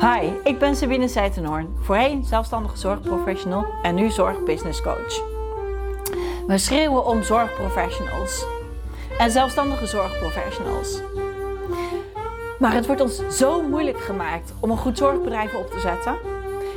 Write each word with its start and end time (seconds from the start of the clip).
Hi, 0.00 0.30
ik 0.44 0.58
ben 0.58 0.76
Sabine 0.76 1.08
Seitenhoorn, 1.08 1.76
voorheen 1.80 2.24
zelfstandige 2.24 2.76
zorgprofessional 2.76 3.66
en 3.82 3.94
nu 3.94 4.10
zorgbusinesscoach. 4.10 5.22
We 6.46 6.58
schreeuwen 6.58 7.06
om 7.06 7.22
zorgprofessionals 7.22 8.44
en 9.18 9.30
zelfstandige 9.30 9.86
zorgprofessionals. 9.86 11.00
Maar 12.58 12.74
het 12.74 12.86
wordt 12.86 13.00
ons 13.00 13.22
zo 13.28 13.62
moeilijk 13.62 13.98
gemaakt 13.98 14.52
om 14.60 14.70
een 14.70 14.76
goed 14.76 14.98
zorgbedrijf 14.98 15.54
op 15.54 15.70
te 15.70 15.80
zetten. 15.80 16.16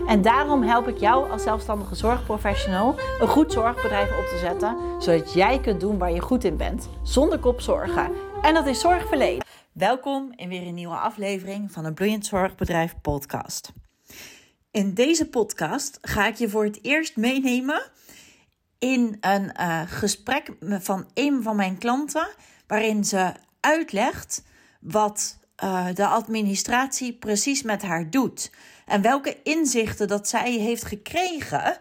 En 0.07 0.21
daarom 0.21 0.63
help 0.63 0.87
ik 0.87 0.97
jou 0.97 1.31
als 1.31 1.43
zelfstandige 1.43 1.95
zorgprofessional 1.95 2.95
een 3.19 3.27
goed 3.27 3.51
zorgbedrijf 3.51 4.09
op 4.09 4.25
te 4.25 4.37
zetten, 4.37 4.77
zodat 4.99 5.33
jij 5.33 5.59
kunt 5.59 5.79
doen 5.79 5.97
waar 5.97 6.11
je 6.11 6.21
goed 6.21 6.43
in 6.43 6.57
bent, 6.57 6.89
zonder 7.01 7.39
kopzorgen. 7.39 8.11
En 8.41 8.53
dat 8.53 8.67
is 8.67 8.79
zorgverlenen. 8.79 9.52
Welkom 9.73 10.33
in 10.35 10.49
weer 10.49 10.67
een 10.67 10.73
nieuwe 10.73 10.95
aflevering 10.95 11.71
van 11.71 11.83
de 11.83 11.93
Bloeiend 11.93 12.25
Zorgbedrijf 12.25 12.95
podcast. 13.01 13.71
In 14.71 14.93
deze 14.93 15.29
podcast 15.29 15.97
ga 16.01 16.27
ik 16.27 16.36
je 16.36 16.50
voor 16.50 16.64
het 16.64 16.79
eerst 16.81 17.15
meenemen 17.15 17.91
in 18.79 19.17
een 19.19 19.51
uh, 19.59 19.81
gesprek 19.86 20.51
van 20.59 21.09
een 21.14 21.43
van 21.43 21.55
mijn 21.55 21.78
klanten, 21.78 22.28
waarin 22.67 23.04
ze 23.04 23.33
uitlegt 23.59 24.43
wat 24.81 25.39
uh, 25.64 25.87
de 25.93 26.07
administratie 26.07 27.14
precies 27.17 27.61
met 27.61 27.81
haar 27.81 28.09
doet 28.09 28.51
en 28.86 29.01
welke 29.01 29.42
inzichten 29.43 30.07
dat 30.07 30.28
zij 30.28 30.51
heeft 30.51 30.86
gekregen 30.86 31.78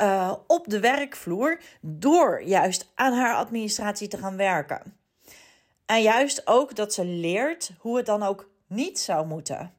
uh, 0.00 0.32
op 0.46 0.68
de 0.68 0.80
werkvloer 0.80 1.60
door 1.80 2.42
juist 2.42 2.92
aan 2.94 3.12
haar 3.12 3.34
administratie 3.34 4.08
te 4.08 4.18
gaan 4.18 4.36
werken. 4.36 5.03
En 5.86 6.02
juist 6.02 6.46
ook 6.46 6.74
dat 6.76 6.92
ze 6.92 7.04
leert 7.04 7.70
hoe 7.78 7.96
het 7.96 8.06
dan 8.06 8.22
ook 8.22 8.48
niet 8.66 8.98
zou 8.98 9.26
moeten. 9.26 9.74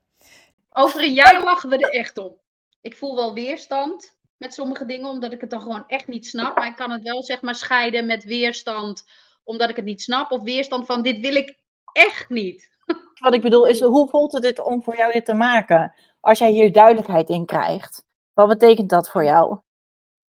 Over 0.69 1.03
een 1.03 1.13
jaar 1.13 1.43
lachen 1.43 1.69
we 1.69 1.77
er 1.77 1.93
echt 1.93 2.17
om. 2.17 2.39
Ik 2.81 2.97
voel 2.97 3.15
wel 3.15 3.33
weerstand 3.33 4.17
met 4.37 4.53
sommige 4.53 4.85
dingen, 4.85 5.09
omdat 5.09 5.31
ik 5.31 5.41
het 5.41 5.49
dan 5.49 5.61
gewoon 5.61 5.87
echt 5.87 6.07
niet 6.07 6.27
snap. 6.27 6.55
Maar 6.55 6.67
ik 6.67 6.75
kan 6.75 6.91
het 6.91 7.03
wel 7.03 7.23
zeg 7.23 7.41
maar 7.41 7.55
scheiden 7.55 8.05
met 8.05 8.23
weerstand, 8.23 9.05
omdat 9.43 9.69
ik 9.69 9.75
het 9.75 9.85
niet 9.85 10.01
snap. 10.01 10.31
Of 10.31 10.41
weerstand 10.41 10.85
van 10.85 11.01
dit 11.01 11.19
wil 11.19 11.35
ik 11.35 11.59
echt 11.91 12.29
niet. 12.29 12.69
Wat 13.23 13.33
ik 13.33 13.41
bedoel 13.41 13.65
is, 13.65 13.81
hoe 13.81 14.09
voelt 14.09 14.31
het 14.31 14.41
dit 14.41 14.59
om 14.59 14.83
voor 14.83 14.97
jou 14.97 15.11
dit 15.11 15.25
te 15.25 15.33
maken? 15.33 15.93
Als 16.19 16.39
jij 16.39 16.51
hier 16.51 16.71
duidelijkheid 16.71 17.29
in 17.29 17.45
krijgt. 17.45 18.05
Wat 18.33 18.47
betekent 18.47 18.89
dat 18.89 19.09
voor 19.09 19.23
jou? 19.23 19.59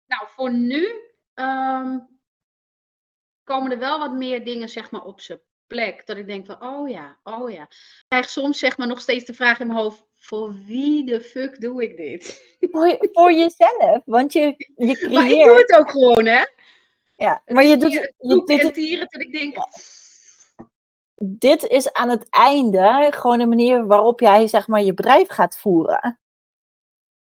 Nou, 0.06 0.28
voor 0.36 0.54
nu 0.54 0.88
um, 1.34 2.20
komen 3.44 3.72
er 3.72 3.80
wel 3.80 4.00
wat 4.00 4.14
meer 4.14 4.46
dingen 4.46 4.70
zeg 4.70 4.92
maar 4.92 5.04
op 5.04 5.22
zijn 5.22 5.42
plek. 5.70 6.06
Dat 6.06 6.18
ik 6.18 6.28
denk 6.28 6.46
van, 6.46 6.64
oh 6.64 6.90
ja, 6.90 7.18
oh 7.24 7.52
ja. 7.52 7.62
Ik 7.62 8.06
krijg 8.08 8.30
soms 8.30 8.60
zeg 8.60 8.78
maar 8.78 8.88
nog 8.88 9.02
steeds 9.02 9.26
de 9.26 9.34
vraag 9.34 9.60
in 9.60 9.68
mijn 9.68 9.80
hoofd, 9.80 10.04
voor 10.16 10.56
wie 10.66 11.06
de 11.06 11.22
fuck 11.22 11.62
doe 11.62 11.84
ik 11.84 11.98
dit? 11.98 12.48
Voor, 12.72 12.98
voor 13.12 13.34
jezelf, 13.34 14.02
want 14.06 14.34
je, 14.34 14.54
je 14.76 14.94
creëert... 14.94 15.12
Maar 15.14 15.30
ik 15.30 15.44
doe 15.44 15.58
het 15.58 15.76
ook 15.76 15.90
gewoon, 15.90 16.26
hè? 16.26 16.44
Ja, 17.16 17.42
maar 17.46 17.64
je 17.64 17.78
doet... 17.78 17.92
Je, 17.92 18.14
doet 18.18 18.62
het 18.62 18.76
hier 18.76 19.00
dat 19.00 19.22
ik 19.22 19.32
denk... 19.32 19.58
Dit 21.22 21.68
is 21.68 21.94
aan 21.94 22.10
het 22.10 22.30
einde 22.30 23.08
gewoon 23.12 23.40
een 23.40 23.50
manier 23.50 23.88
waarop 23.88 24.20
jij 24.20 24.48
zeg 24.48 24.68
maar 24.68 24.84
je 24.84 24.94
bedrijf 24.94 25.30
gaat 25.30 25.58
voeren. 25.58 26.20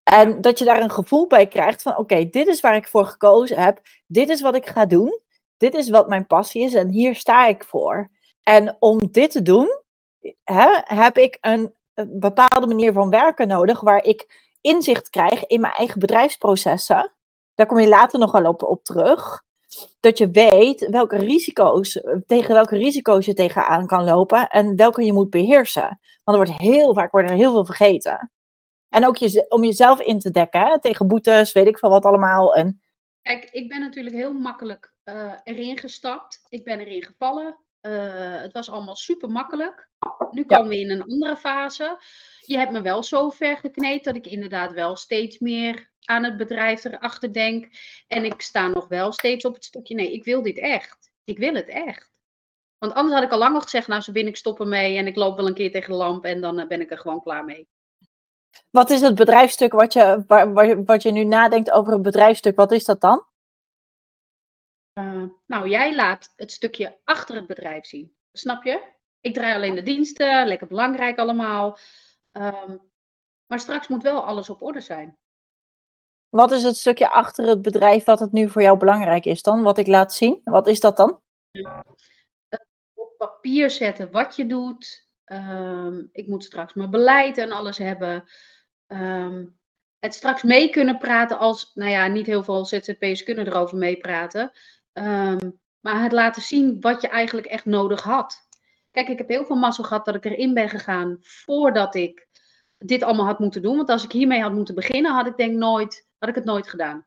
En 0.02 0.40
dat 0.40 0.58
je 0.58 0.64
daar 0.64 0.80
een 0.80 0.90
gevoel 0.90 1.26
bij 1.26 1.46
krijgt 1.46 1.82
van 1.82 1.96
oké, 1.96 2.28
dit 2.30 2.46
is 2.46 2.60
waar 2.60 2.76
ik 2.76 2.88
voor 2.88 3.06
gekozen 3.06 3.58
heb. 3.58 3.80
Dit 4.06 4.28
is 4.28 4.40
wat 4.40 4.54
ik 4.54 4.66
ga 4.66 4.86
doen. 4.86 5.20
Dit 5.56 5.74
is 5.74 5.88
wat 5.88 6.08
mijn 6.08 6.26
passie 6.26 6.62
is 6.62 6.74
en 6.74 6.88
hier 6.88 7.14
sta 7.14 7.46
ik 7.46 7.64
voor. 7.64 8.10
En 8.48 8.76
om 8.78 8.98
dit 9.10 9.30
te 9.30 9.42
doen, 9.42 9.68
hè, 10.44 10.80
heb 10.84 11.18
ik 11.18 11.38
een, 11.40 11.74
bepaalde 12.08 12.66
manier 12.66 12.92
van 12.92 13.10
werken 13.10 13.48
nodig, 13.48 13.80
waar 13.80 14.04
ik 14.04 14.50
inzicht 14.60 15.10
krijg 15.10 15.46
in 15.46 15.60
mijn 15.60 15.72
eigen 15.72 16.00
bedrijfsprocessen. 16.00 17.12
Daar 17.54 17.66
kom 17.66 17.78
je 17.78 17.88
later 17.88 18.18
nog 18.18 18.32
wel 18.32 18.44
op, 18.44 18.62
op 18.62 18.84
terug. 18.84 19.42
Dat 20.00 20.18
je 20.18 20.30
weet 20.30 20.88
welke 20.88 21.16
risico's, 21.16 22.00
tegen 22.26 22.54
welke 22.54 22.76
risico's 22.76 23.26
je 23.26 23.34
tegenaan 23.34 23.86
kan 23.86 24.04
lopen 24.04 24.48
en 24.48 24.76
welke 24.76 25.04
je 25.04 25.12
moet 25.12 25.30
beheersen. 25.30 26.00
Want 26.24 26.38
er 26.38 26.44
wordt 26.46 26.60
heel 26.60 26.94
vaak 26.94 27.10
wordt 27.10 27.30
er 27.30 27.36
heel 27.36 27.52
veel 27.52 27.64
vergeten. 27.64 28.32
En 28.88 29.06
ook 29.06 29.16
je, 29.16 29.46
om 29.48 29.64
jezelf 29.64 30.00
in 30.00 30.18
te 30.18 30.30
dekken 30.30 30.80
tegen 30.80 31.08
boetes, 31.08 31.52
weet 31.52 31.66
ik 31.66 31.78
van 31.78 31.90
wat 31.90 32.04
allemaal. 32.04 32.54
En... 32.54 32.82
Kijk, 33.22 33.48
ik 33.50 33.68
ben 33.68 33.80
natuurlijk 33.80 34.16
heel 34.16 34.32
makkelijk 34.32 34.92
uh, 35.04 35.32
erin 35.44 35.78
gestapt. 35.78 36.46
Ik 36.48 36.64
ben 36.64 36.80
erin 36.80 37.04
gevallen. 37.04 37.65
Uh, 37.86 38.40
het 38.40 38.52
was 38.52 38.70
allemaal 38.70 38.96
super 38.96 39.30
makkelijk. 39.30 39.88
Nu 40.30 40.44
komen 40.44 40.68
we 40.68 40.80
in 40.80 40.90
een 40.90 41.02
andere 41.02 41.36
fase. 41.36 41.98
Je 42.40 42.58
hebt 42.58 42.72
me 42.72 42.80
wel 42.80 43.02
zo 43.02 43.30
ver 43.30 43.56
gekneed 43.56 44.04
dat 44.04 44.16
ik 44.16 44.26
inderdaad 44.26 44.72
wel 44.72 44.96
steeds 44.96 45.38
meer 45.38 45.90
aan 46.04 46.24
het 46.24 46.36
bedrijf 46.36 46.84
erachter 46.84 47.32
denk. 47.32 47.68
En 48.06 48.24
ik 48.24 48.40
sta 48.40 48.68
nog 48.68 48.88
wel 48.88 49.12
steeds 49.12 49.44
op 49.44 49.54
het 49.54 49.64
stukje. 49.64 49.94
Nee, 49.94 50.12
ik 50.12 50.24
wil 50.24 50.42
dit 50.42 50.58
echt. 50.58 51.10
Ik 51.24 51.38
wil 51.38 51.54
het 51.54 51.68
echt. 51.68 52.10
Want 52.78 52.94
anders 52.94 53.14
had 53.14 53.24
ik 53.24 53.32
al 53.32 53.38
lang 53.38 53.54
al 53.54 53.60
gezegd, 53.60 53.88
nou, 53.88 54.02
zo 54.02 54.12
ben 54.12 54.26
ik 54.26 54.36
stoppen 54.36 54.68
mee 54.68 54.96
en 54.96 55.06
ik 55.06 55.16
loop 55.16 55.36
wel 55.36 55.46
een 55.46 55.54
keer 55.54 55.70
tegen 55.70 55.90
de 55.90 55.96
lamp 55.96 56.24
en 56.24 56.40
dan 56.40 56.60
uh, 56.60 56.66
ben 56.66 56.80
ik 56.80 56.90
er 56.90 56.98
gewoon 56.98 57.22
klaar 57.22 57.44
mee. 57.44 57.68
Wat 58.70 58.90
is 58.90 59.00
het 59.00 59.14
bedrijfstuk 59.14 59.72
wat 59.72 59.92
je, 59.92 60.24
waar, 60.26 60.84
wat 60.84 61.02
je 61.02 61.10
nu 61.10 61.24
nadenkt 61.24 61.70
over 61.70 61.92
een 61.92 62.02
bedrijfstuk? 62.02 62.56
Wat 62.56 62.72
is 62.72 62.84
dat 62.84 63.00
dan? 63.00 63.24
Uh, 64.98 65.24
nou, 65.46 65.68
jij 65.68 65.94
laat 65.94 66.32
het 66.36 66.52
stukje 66.52 66.98
achter 67.04 67.34
het 67.34 67.46
bedrijf 67.46 67.86
zien. 67.86 68.16
Snap 68.32 68.64
je? 68.64 68.82
Ik 69.20 69.34
draai 69.34 69.54
alleen 69.54 69.74
de 69.74 69.82
diensten, 69.82 70.46
lekker 70.46 70.66
belangrijk 70.66 71.18
allemaal. 71.18 71.78
Um, 72.32 72.80
maar 73.46 73.60
straks 73.60 73.88
moet 73.88 74.02
wel 74.02 74.24
alles 74.24 74.50
op 74.50 74.62
orde 74.62 74.80
zijn. 74.80 75.18
Wat 76.28 76.52
is 76.52 76.62
het 76.62 76.76
stukje 76.76 77.10
achter 77.10 77.46
het 77.46 77.62
bedrijf 77.62 78.04
wat 78.04 78.20
het 78.20 78.32
nu 78.32 78.48
voor 78.48 78.62
jou 78.62 78.78
belangrijk 78.78 79.24
is 79.24 79.42
dan? 79.42 79.62
Wat 79.62 79.78
ik 79.78 79.86
laat 79.86 80.14
zien? 80.14 80.40
Wat 80.44 80.66
is 80.66 80.80
dat 80.80 80.96
dan? 80.96 81.20
Op 82.94 83.14
papier 83.18 83.70
zetten 83.70 84.10
wat 84.10 84.36
je 84.36 84.46
doet. 84.46 85.08
Um, 85.24 86.08
ik 86.12 86.26
moet 86.26 86.44
straks 86.44 86.74
mijn 86.74 86.90
beleid 86.90 87.38
en 87.38 87.52
alles 87.52 87.78
hebben. 87.78 88.24
Um, 88.86 89.58
het 89.98 90.14
straks 90.14 90.42
mee 90.42 90.70
kunnen 90.70 90.98
praten 90.98 91.38
als, 91.38 91.70
nou 91.74 91.90
ja, 91.90 92.06
niet 92.06 92.26
heel 92.26 92.42
veel 92.42 92.64
ZZP'ers 92.64 93.22
kunnen 93.22 93.46
erover 93.46 93.76
meepraten. 93.76 94.52
Um, 94.98 95.58
maar 95.80 96.02
het 96.02 96.12
laten 96.12 96.42
zien 96.42 96.80
wat 96.80 97.00
je 97.00 97.08
eigenlijk 97.08 97.46
echt 97.46 97.64
nodig 97.64 98.02
had. 98.02 98.48
Kijk, 98.90 99.08
ik 99.08 99.18
heb 99.18 99.28
heel 99.28 99.44
veel 99.44 99.56
mazzel 99.56 99.84
gehad 99.84 100.04
dat 100.04 100.14
ik 100.14 100.24
erin 100.24 100.54
ben 100.54 100.68
gegaan 100.68 101.16
voordat 101.20 101.94
ik 101.94 102.28
dit 102.78 103.02
allemaal 103.02 103.26
had 103.26 103.38
moeten 103.38 103.62
doen. 103.62 103.76
Want 103.76 103.88
als 103.88 104.04
ik 104.04 104.12
hiermee 104.12 104.42
had 104.42 104.52
moeten 104.52 104.74
beginnen, 104.74 105.12
had 105.14 105.26
ik 105.26 105.36
denk 105.36 105.56
nooit, 105.56 106.08
had 106.18 106.28
ik 106.28 106.34
het 106.34 106.44
nooit 106.44 106.68
gedaan. 106.68 107.06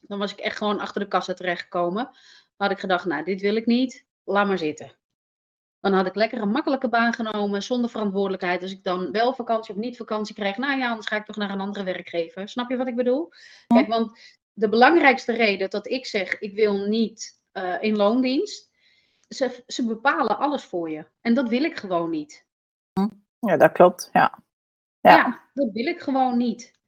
Dan 0.00 0.18
was 0.18 0.32
ik 0.32 0.38
echt 0.38 0.56
gewoon 0.56 0.80
achter 0.80 1.00
de 1.00 1.08
kassa 1.08 1.34
terechtgekomen. 1.34 2.10
Had 2.56 2.70
ik 2.70 2.78
gedacht, 2.78 3.04
nou, 3.04 3.24
dit 3.24 3.40
wil 3.40 3.56
ik 3.56 3.66
niet, 3.66 4.06
laat 4.24 4.46
maar 4.46 4.58
zitten. 4.58 4.96
Dan 5.80 5.92
had 5.92 6.06
ik 6.06 6.14
lekker 6.14 6.40
een 6.40 6.50
makkelijke 6.50 6.88
baan 6.88 7.12
genomen, 7.12 7.62
zonder 7.62 7.90
verantwoordelijkheid. 7.90 8.62
Als 8.62 8.72
ik 8.72 8.84
dan 8.84 9.10
wel 9.10 9.34
vakantie 9.34 9.74
of 9.74 9.80
niet 9.80 9.96
vakantie 9.96 10.34
krijg, 10.34 10.56
nou 10.56 10.78
ja, 10.78 10.88
anders 10.88 11.06
ga 11.06 11.16
ik 11.16 11.24
toch 11.24 11.36
naar 11.36 11.50
een 11.50 11.60
andere 11.60 11.84
werkgever. 11.84 12.48
Snap 12.48 12.70
je 12.70 12.76
wat 12.76 12.86
ik 12.86 12.96
bedoel? 12.96 13.32
Kijk, 13.66 13.88
want 13.88 14.18
de 14.52 14.68
belangrijkste 14.68 15.32
reden 15.32 15.70
dat 15.70 15.86
ik 15.86 16.06
zeg, 16.06 16.38
ik 16.38 16.54
wil 16.54 16.86
niet 16.86 17.40
uh, 17.52 17.82
in 17.82 17.96
loondienst, 17.96 18.70
ze, 19.28 19.62
ze 19.66 19.86
bepalen 19.86 20.38
alles 20.38 20.64
voor 20.64 20.90
je. 20.90 21.06
En 21.20 21.34
dat 21.34 21.48
wil 21.48 21.62
ik 21.62 21.76
gewoon 21.76 22.10
niet. 22.10 22.46
Ja, 23.40 23.56
dat 23.56 23.72
klopt, 23.72 24.08
ja. 24.12 24.42
Ja, 25.00 25.16
ja 25.16 25.40
dat 25.54 25.72
wil 25.72 25.86
ik 25.86 26.00
gewoon 26.00 26.36
niet. 26.36 26.80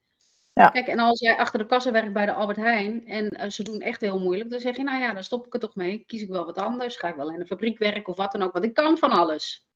Ja. 0.52 0.68
Kijk, 0.68 0.86
en 0.86 0.98
als 0.98 1.20
jij 1.20 1.36
achter 1.36 1.58
de 1.58 1.66
kassa 1.66 1.90
werkt 1.90 2.12
bij 2.12 2.26
de 2.26 2.32
Albert 2.32 2.58
Heijn 2.58 3.06
en 3.06 3.40
uh, 3.40 3.50
ze 3.50 3.62
doen 3.62 3.80
echt 3.80 4.00
heel 4.00 4.20
moeilijk, 4.20 4.50
dan 4.50 4.60
zeg 4.60 4.76
je, 4.76 4.82
nou 4.82 5.00
ja, 5.00 5.12
dan 5.12 5.24
stop 5.24 5.46
ik 5.46 5.54
er 5.54 5.60
toch 5.60 5.74
mee. 5.74 6.04
Kies 6.06 6.22
ik 6.22 6.28
wel 6.28 6.44
wat 6.44 6.58
anders, 6.58 6.96
ga 6.96 7.08
ik 7.08 7.14
wel 7.14 7.30
in 7.32 7.40
een 7.40 7.46
fabriek 7.46 7.78
werken 7.78 8.06
of 8.06 8.16
wat 8.16 8.32
dan 8.32 8.42
ook, 8.42 8.52
want 8.52 8.64
ik 8.64 8.74
kan 8.74 8.98
van 8.98 9.10
alles. 9.10 9.68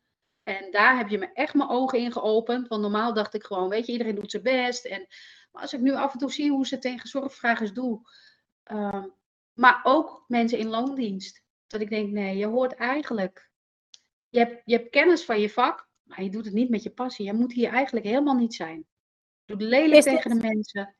En 0.43 0.71
daar 0.71 0.97
heb 0.97 1.09
je 1.09 1.19
me 1.19 1.31
echt 1.33 1.55
mijn 1.55 1.69
ogen 1.69 1.99
in 1.99 2.13
geopend, 2.13 2.69
want 2.69 2.83
normaal 2.83 3.15
dacht 3.15 3.35
ik 3.35 3.45
gewoon, 3.45 3.69
weet 3.69 3.87
je, 3.87 3.93
iedereen 3.93 4.15
doet 4.15 4.31
zijn 4.31 4.43
best. 4.43 4.85
En 4.85 5.07
maar 5.51 5.63
als 5.63 5.73
ik 5.73 5.81
nu 5.81 5.95
af 5.95 6.13
en 6.13 6.19
toe 6.19 6.33
zie 6.33 6.51
hoe 6.51 6.67
ze 6.67 6.79
tegen 6.79 7.09
zorgvragers 7.09 7.73
doen, 7.73 8.03
uh, 8.73 9.05
maar 9.53 9.81
ook 9.83 10.25
mensen 10.27 10.59
in 10.59 10.69
loondienst, 10.69 11.43
dat 11.67 11.81
ik 11.81 11.89
denk, 11.89 12.11
nee, 12.11 12.37
je 12.37 12.47
hoort 12.47 12.75
eigenlijk, 12.75 13.51
je 14.29 14.39
hebt, 14.39 14.63
je 14.65 14.77
hebt 14.77 14.91
kennis 14.91 15.25
van 15.25 15.41
je 15.41 15.51
vak, 15.51 15.89
maar 16.03 16.23
je 16.23 16.31
doet 16.31 16.45
het 16.45 16.55
niet 16.55 16.71
met 16.71 16.83
je 16.83 16.91
passie. 16.91 17.27
Je 17.27 17.33
moet 17.33 17.53
hier 17.53 17.73
eigenlijk 17.73 18.07
helemaal 18.07 18.35
niet 18.35 18.55
zijn. 18.55 18.87
Je 19.45 19.57
doet 19.57 19.63
lelijk 19.63 20.03
tegen 20.03 20.31
de 20.31 20.47
mensen. 20.47 20.97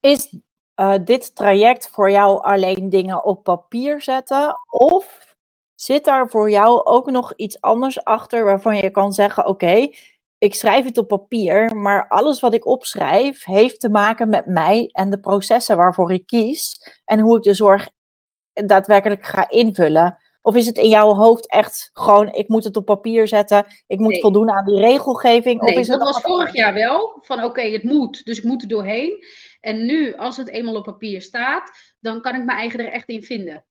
Is 0.00 0.38
uh, 0.76 0.94
dit 1.04 1.34
traject 1.34 1.88
voor 1.88 2.10
jou 2.10 2.42
alleen 2.42 2.88
dingen 2.88 3.24
op 3.24 3.42
papier 3.42 4.02
zetten? 4.02 4.58
Of 4.70 5.36
zit 5.74 6.04
daar 6.04 6.30
voor 6.30 6.50
jou 6.50 6.84
ook 6.84 7.10
nog 7.10 7.34
iets 7.34 7.60
anders 7.60 8.04
achter 8.04 8.44
waarvan 8.44 8.76
je 8.76 8.90
kan 8.90 9.12
zeggen: 9.12 9.46
Oké, 9.46 9.64
okay, 9.64 9.96
ik 10.38 10.54
schrijf 10.54 10.84
het 10.84 10.98
op 10.98 11.08
papier, 11.08 11.76
maar 11.76 12.08
alles 12.08 12.40
wat 12.40 12.54
ik 12.54 12.66
opschrijf 12.66 13.44
heeft 13.44 13.80
te 13.80 13.88
maken 13.88 14.28
met 14.28 14.46
mij 14.46 14.88
en 14.92 15.10
de 15.10 15.20
processen 15.20 15.76
waarvoor 15.76 16.12
ik 16.12 16.26
kies 16.26 16.78
en 17.04 17.20
hoe 17.20 17.36
ik 17.36 17.42
de 17.42 17.54
zorg 17.54 17.88
daadwerkelijk 18.52 19.24
ga 19.24 19.50
invullen. 19.50 20.18
Of 20.42 20.56
is 20.56 20.66
het 20.66 20.78
in 20.78 20.88
jouw 20.88 21.14
hoofd 21.14 21.50
echt 21.50 21.90
gewoon, 21.92 22.32
ik 22.32 22.48
moet 22.48 22.64
het 22.64 22.76
op 22.76 22.84
papier 22.84 23.28
zetten, 23.28 23.66
ik 23.86 23.98
moet 23.98 24.10
Nee. 24.10 24.20
voldoen 24.20 24.50
aan 24.50 24.64
die 24.64 24.80
regelgeving? 24.80 25.60
Nee, 25.60 25.72
of 25.74 25.80
is 25.80 25.86
dat 25.86 26.00
het 26.00 26.12
was 26.12 26.22
vorig 26.22 26.54
jaar 26.54 26.74
wel. 26.74 27.18
Van 27.22 27.44
oké, 27.44 27.62
het 27.62 27.82
moet, 27.82 28.24
dus 28.24 28.38
ik 28.38 28.44
moet 28.44 28.62
er 28.62 28.68
doorheen. 28.68 29.24
En 29.60 29.86
nu, 29.86 30.14
als 30.14 30.36
het 30.36 30.48
eenmaal 30.48 30.74
op 30.74 30.84
papier 30.84 31.22
staat, 31.22 31.70
dan 32.00 32.20
kan 32.20 32.34
ik 32.34 32.44
mijn 32.44 32.58
eigen 32.58 32.80
er 32.80 32.92
echt 32.92 33.08
in 33.08 33.22
vinden. 33.22 33.64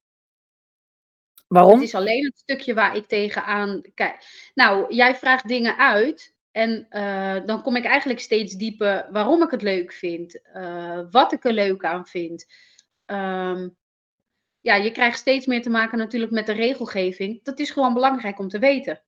Waarom? 1.48 1.74
Het 1.74 1.82
is 1.82 1.96
alleen 1.96 2.26
het 2.26 2.38
stukje 2.38 2.74
waar 2.74 2.96
ik 2.96 3.08
tegenaan 3.08 3.82
kijk. 3.94 4.26
Nou, 4.54 4.96
jij 4.96 5.16
vraagt 5.16 5.48
dingen 5.48 5.78
uit. 5.78 6.35
En 6.56 6.90
eh, 6.90 7.46
dan 7.46 7.62
kom 7.62 7.76
ik 7.76 7.86
eigenlijk 7.86 8.20
steeds 8.20 8.54
dieper 8.54 9.08
waarom 9.12 9.44
ik 9.44 9.52
het 9.52 9.62
leuk 9.62 9.92
vind. 9.94 10.42
eh, 10.42 11.02
wat 11.12 11.32
ik 11.32 11.46
er 11.46 11.54
leuk 11.54 11.84
aan 11.84 12.08
vind. 12.08 12.46
Ehm, 13.06 13.70
ja, 14.60 14.76
je 14.76 14.92
krijgt 14.92 15.18
steeds 15.18 15.46
meer 15.46 15.62
te 15.62 15.70
maken 15.70 15.98
natuurlijk 15.98 16.32
met 16.32 16.46
de 16.46 16.52
regelgeving. 16.52 17.44
Dat 17.44 17.60
is 17.60 17.72
gewoon 17.72 17.94
belangrijk 17.94 18.40
om 18.40 18.48
te 18.48 18.60
weten. 18.60 19.04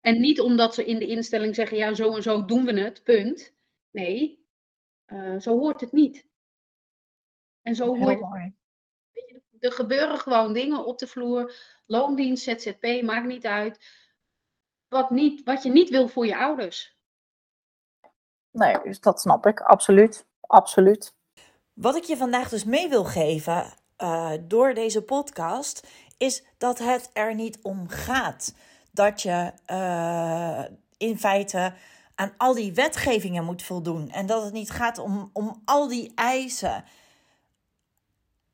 En 0.00 0.20
niet 0.20 0.40
omdat 0.40 0.74
ze 0.74 0.84
in 0.84 0.98
de 0.98 1.06
instelling 1.06 1.54
zeggen, 1.54 1.76
ja, 1.76 1.94
zo 1.94 2.16
en 2.16 2.22
zo 2.22 2.44
doen 2.44 2.64
we 2.64 2.80
het, 2.80 3.02
punt. 3.04 3.54
Nee, 3.90 4.44
eh, 5.04 5.38
zo 5.38 5.58
hoort 5.58 5.80
het 5.80 5.92
niet. 5.92 6.26
En 7.62 7.74
zo 7.74 7.96
hoort 7.96 8.20
mooi. 8.20 8.54
er 9.58 9.72
gebeuren 9.72 10.18
gewoon 10.18 10.52
dingen 10.52 10.84
op 10.84 10.98
de 10.98 11.06
vloer. 11.06 11.54
Loondienst, 11.86 12.42
ZZP, 12.42 13.02
maakt 13.02 13.26
niet 13.26 13.46
uit. 13.46 13.78
Wat, 14.90 15.10
niet, 15.10 15.44
wat 15.44 15.62
je 15.62 15.70
niet 15.70 15.88
wil 15.88 16.08
voor 16.08 16.26
je 16.26 16.36
ouders. 16.36 16.98
Nee, 18.50 18.82
dus 18.82 19.00
dat 19.00 19.20
snap 19.20 19.46
ik. 19.46 19.60
Absoluut. 19.60 20.26
Absoluut. 20.40 21.14
Wat 21.72 21.96
ik 21.96 22.04
je 22.04 22.16
vandaag 22.16 22.48
dus 22.48 22.64
mee 22.64 22.88
wil 22.88 23.04
geven 23.04 23.74
eh, 23.96 24.32
door 24.40 24.74
deze 24.74 25.02
podcast, 25.02 25.86
is 26.18 26.44
dat 26.58 26.78
het 26.78 27.10
er 27.12 27.34
niet 27.34 27.58
om 27.62 27.88
gaat 27.88 28.54
dat 28.92 29.22
je 29.22 29.52
eh, 29.66 30.64
in 30.96 31.18
feite 31.18 31.74
aan 32.14 32.32
al 32.36 32.54
die 32.54 32.72
wetgevingen 32.72 33.44
moet 33.44 33.62
voldoen. 33.62 34.10
En 34.10 34.26
dat 34.26 34.44
het 34.44 34.52
niet 34.52 34.70
gaat 34.70 34.98
om, 34.98 35.30
om 35.32 35.62
al 35.64 35.88
die 35.88 36.12
eisen. 36.14 36.84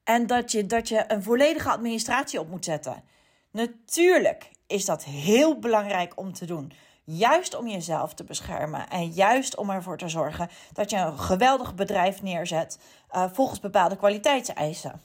En 0.05 0.27
dat 0.27 0.53
je, 0.53 0.67
dat 0.67 0.89
je 0.89 1.05
een 1.09 1.23
volledige 1.23 1.71
administratie 1.71 2.41
op 2.41 2.49
moet 2.49 2.65
zetten. 2.65 3.03
Natuurlijk 3.51 4.51
is 4.67 4.85
dat 4.85 5.05
heel 5.05 5.59
belangrijk 5.59 6.13
om 6.17 6.33
te 6.33 6.47
doen. 6.47 6.73
Juist 7.05 7.55
om 7.55 7.69
jezelf 7.69 8.15
te 8.15 8.25
beschermen 8.25 8.89
en 8.89 9.09
juist 9.09 9.57
om 9.57 9.71
ervoor 9.71 9.99
te 9.99 10.09
zorgen 10.09 10.51
dat 10.73 10.91
je 10.91 10.97
een 10.97 11.19
geweldig 11.19 11.75
bedrijf 11.75 12.23
neerzet 12.23 12.79
eh, 13.09 13.25
volgens 13.33 13.61
bepaalde 13.61 13.97
kwaliteitseisen. 13.97 15.01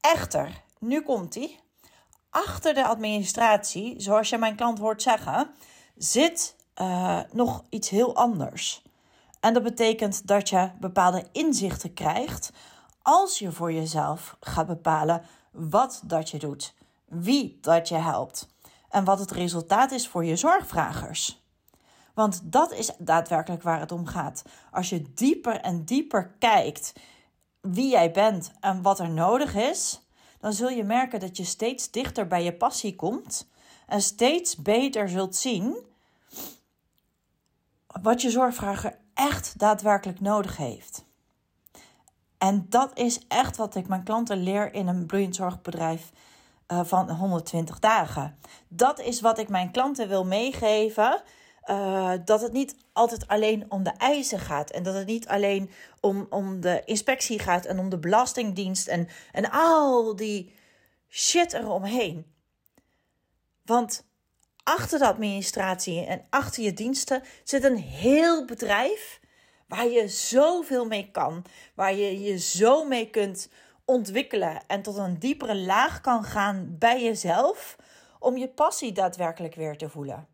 Echter, 0.00 0.62
nu 0.78 1.02
komt 1.02 1.34
ie. 1.34 1.60
Achter 2.30 2.74
de 2.74 2.84
administratie, 2.84 4.00
zoals 4.00 4.28
je 4.28 4.38
mijn 4.38 4.56
klant 4.56 4.78
hoort 4.78 5.02
zeggen, 5.02 5.50
zit 5.96 6.56
eh, 6.74 7.20
nog 7.32 7.64
iets 7.68 7.88
heel 7.88 8.14
anders. 8.14 8.82
En 9.40 9.54
dat 9.54 9.62
betekent 9.62 10.26
dat 10.26 10.48
je 10.48 10.70
bepaalde 10.80 11.24
inzichten 11.32 11.94
krijgt 11.94 12.52
als 13.02 13.38
je 13.38 13.52
voor 13.52 13.72
jezelf 13.72 14.36
gaat 14.40 14.66
bepalen 14.66 15.22
wat 15.50 16.02
dat 16.04 16.30
je 16.30 16.38
doet, 16.38 16.74
wie 17.08 17.58
dat 17.60 17.88
je 17.88 17.94
helpt 17.94 18.48
en 18.90 19.04
wat 19.04 19.18
het 19.18 19.30
resultaat 19.30 19.90
is 19.90 20.08
voor 20.08 20.24
je 20.24 20.36
zorgvragers. 20.36 21.42
Want 22.14 22.40
dat 22.44 22.72
is 22.72 22.92
daadwerkelijk 22.98 23.62
waar 23.62 23.80
het 23.80 23.92
om 23.92 24.06
gaat. 24.06 24.44
Als 24.70 24.88
je 24.88 25.12
dieper 25.14 25.60
en 25.60 25.84
dieper 25.84 26.34
kijkt 26.38 26.92
wie 27.60 27.90
jij 27.90 28.10
bent 28.10 28.52
en 28.60 28.82
wat 28.82 28.98
er 28.98 29.10
nodig 29.10 29.54
is, 29.54 30.00
dan 30.40 30.52
zul 30.52 30.68
je 30.68 30.84
merken 30.84 31.20
dat 31.20 31.36
je 31.36 31.44
steeds 31.44 31.90
dichter 31.90 32.26
bij 32.26 32.44
je 32.44 32.52
passie 32.52 32.96
komt 32.96 33.48
en 33.86 34.02
steeds 34.02 34.56
beter 34.56 35.08
zult 35.08 35.36
zien 35.36 35.76
wat 38.02 38.22
je 38.22 38.30
zorgvrager 38.30 38.98
echt 39.14 39.58
daadwerkelijk 39.58 40.20
nodig 40.20 40.56
heeft. 40.56 41.04
En 42.38 42.66
dat 42.68 42.98
is 42.98 43.26
echt 43.28 43.56
wat 43.56 43.74
ik 43.74 43.88
mijn 43.88 44.04
klanten 44.04 44.42
leer 44.42 44.74
in 44.74 44.86
een 44.86 45.06
bloeiend 45.06 45.36
zorgbedrijf 45.36 46.12
uh, 46.72 46.80
van 46.84 47.10
120 47.10 47.78
dagen. 47.78 48.38
Dat 48.68 49.00
is 49.00 49.20
wat 49.20 49.38
ik 49.38 49.48
mijn 49.48 49.70
klanten 49.70 50.08
wil 50.08 50.24
meegeven. 50.24 51.22
Uh, 51.70 52.12
dat 52.24 52.40
het 52.40 52.52
niet 52.52 52.76
altijd 52.92 53.28
alleen 53.28 53.66
om 53.68 53.82
de 53.82 53.92
eisen 53.96 54.38
gaat. 54.38 54.70
En 54.70 54.82
dat 54.82 54.94
het 54.94 55.06
niet 55.06 55.28
alleen 55.28 55.70
om, 56.00 56.26
om 56.30 56.60
de 56.60 56.82
inspectie 56.84 57.38
gaat 57.38 57.64
en 57.64 57.78
om 57.78 57.88
de 57.88 57.98
belastingdienst 57.98 58.88
en, 58.88 59.08
en 59.32 59.50
al 59.50 60.16
die 60.16 60.54
shit 61.08 61.52
eromheen. 61.52 62.26
Want 63.64 64.06
achter 64.62 64.98
de 64.98 65.06
administratie 65.06 66.04
en 66.04 66.26
achter 66.30 66.62
je 66.62 66.72
diensten 66.72 67.22
zit 67.44 67.64
een 67.64 67.78
heel 67.78 68.44
bedrijf 68.44 69.20
waar 69.66 69.88
je 69.88 70.08
zoveel 70.08 70.86
mee 70.86 71.10
kan. 71.10 71.44
Waar 71.74 71.94
je 71.94 72.20
je 72.20 72.38
zo 72.38 72.84
mee 72.84 73.10
kunt 73.10 73.48
ontwikkelen 73.90 74.60
en 74.66 74.82
tot 74.82 74.96
een 74.96 75.18
diepere 75.18 75.56
laag 75.56 76.00
kan 76.00 76.24
gaan 76.24 76.76
bij 76.78 77.02
jezelf 77.02 77.76
om 78.18 78.36
je 78.36 78.48
passie 78.48 78.92
daadwerkelijk 78.92 79.54
weer 79.54 79.76
te 79.76 79.88
voelen. 79.88 80.26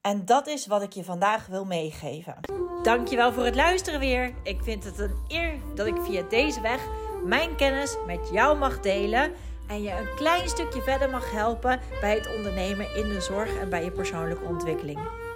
En 0.00 0.24
dat 0.24 0.46
is 0.46 0.66
wat 0.66 0.82
ik 0.82 0.92
je 0.92 1.04
vandaag 1.04 1.46
wil 1.46 1.64
meegeven. 1.64 2.34
Dankjewel 2.82 3.32
voor 3.32 3.44
het 3.44 3.54
luisteren 3.54 4.00
weer. 4.00 4.34
Ik 4.42 4.62
vind 4.62 4.84
het 4.84 4.98
een 4.98 5.24
eer 5.28 5.60
dat 5.74 5.86
ik 5.86 5.96
via 6.02 6.22
deze 6.22 6.60
weg 6.60 6.80
mijn 7.24 7.56
kennis 7.56 7.96
met 8.06 8.28
jou 8.32 8.58
mag 8.58 8.80
delen 8.80 9.32
en 9.68 9.82
je 9.82 9.90
een 9.90 10.14
klein 10.16 10.48
stukje 10.48 10.82
verder 10.82 11.10
mag 11.10 11.32
helpen 11.32 11.80
bij 12.00 12.14
het 12.14 12.36
ondernemen 12.36 12.96
in 12.96 13.08
de 13.08 13.20
zorg 13.20 13.58
en 13.58 13.68
bij 13.70 13.84
je 13.84 13.92
persoonlijke 13.92 14.44
ontwikkeling. 14.44 15.27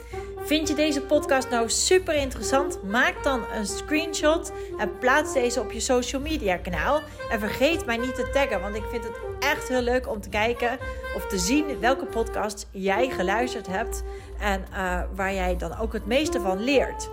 Vind 0.44 0.68
je 0.68 0.74
deze 0.74 1.00
podcast 1.00 1.50
nou 1.50 1.70
super 1.70 2.14
interessant? 2.14 2.82
Maak 2.82 3.22
dan 3.22 3.44
een 3.54 3.66
screenshot 3.66 4.52
en 4.78 4.98
plaats 4.98 5.32
deze 5.32 5.60
op 5.60 5.72
je 5.72 5.80
social 5.80 6.22
media 6.22 6.56
kanaal. 6.56 7.00
En 7.30 7.40
vergeet 7.40 7.86
mij 7.86 7.96
niet 7.96 8.14
te 8.14 8.30
taggen, 8.32 8.60
want 8.60 8.74
ik 8.74 8.84
vind 8.90 9.04
het 9.04 9.16
echt 9.38 9.68
heel 9.68 9.80
leuk 9.80 10.08
om 10.08 10.20
te 10.20 10.28
kijken 10.28 10.78
of 11.16 11.26
te 11.26 11.38
zien 11.38 11.80
welke 11.80 12.04
podcast 12.04 12.68
jij 12.70 13.10
geluisterd 13.10 13.66
hebt 13.66 14.02
en 14.38 14.64
uh, 14.72 15.02
waar 15.14 15.34
jij 15.34 15.56
dan 15.56 15.78
ook 15.78 15.92
het 15.92 16.06
meeste 16.06 16.40
van 16.40 16.64
leert. 16.64 17.10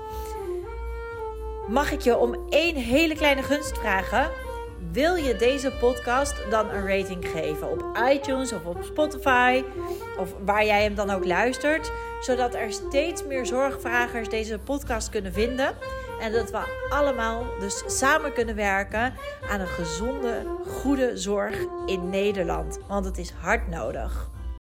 Mag 1.68 1.92
ik 1.92 2.02
je 2.02 2.18
om 2.18 2.46
één 2.50 2.76
hele 2.76 3.16
kleine 3.16 3.44
gunst 3.44 3.78
vragen? 3.78 4.49
Wil 4.92 5.16
je 5.16 5.36
deze 5.36 5.72
podcast 5.72 6.36
dan 6.50 6.70
een 6.70 6.88
rating 6.88 7.28
geven 7.28 7.72
op 7.72 7.98
iTunes 8.12 8.54
of 8.54 8.66
op 8.66 8.84
Spotify 8.84 9.64
of 10.18 10.34
waar 10.46 10.66
jij 10.66 10.84
hem 10.84 10.96
dan 10.96 11.10
ook 11.10 11.26
luistert, 11.26 11.92
zodat 12.22 12.56
er 12.56 12.72
steeds 12.72 13.26
meer 13.26 13.46
zorgvragers 13.46 14.30
deze 14.30 14.60
podcast 14.60 15.10
kunnen 15.10 15.34
vinden 15.34 15.76
en 16.20 16.32
dat 16.32 16.52
we 16.52 16.88
allemaal 16.90 17.46
dus 17.60 17.84
samen 17.88 18.34
kunnen 18.34 18.56
werken 18.56 19.14
aan 19.50 19.60
een 19.60 19.68
gezonde, 19.68 20.46
goede 20.68 21.18
zorg 21.18 21.66
in 21.86 22.10
Nederland, 22.10 22.80
want 22.88 23.06
het 23.06 23.18
is 23.18 23.34
hard 23.42 23.68
nodig. 23.68 24.30